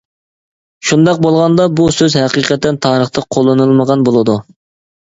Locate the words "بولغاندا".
1.25-1.67